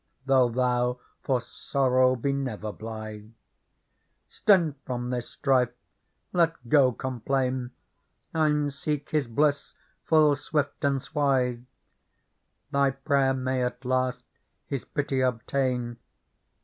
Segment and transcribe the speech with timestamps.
[0.25, 3.29] Though thou for sorrow be never blithe.
[4.27, 5.75] Stint from this strife;
[6.33, 7.69] let go complain,
[8.33, 11.65] And seek His bliss full swift and swithe.
[12.71, 14.23] Thy prayer may at last
[14.65, 15.97] His pity obtain.